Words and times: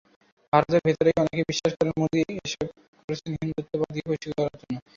ভারতের 0.53 0.81
ভেতরেই 0.85 1.19
অনেকে 1.21 1.43
বিশ্বাস 1.51 1.73
করেন, 1.77 1.93
মোদি 1.99 2.17
এসবই 2.37 2.69
করেছেন 2.99 3.31
হিন্দুত্ববাদীদের 3.39 4.05
খুশি 4.11 4.29
করার 4.37 4.55
জন্য। 4.61 4.75